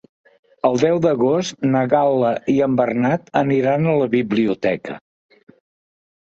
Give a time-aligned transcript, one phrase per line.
[0.69, 4.99] El deu d'agost na Gal·la i en Bernat aniran a la biblioteca.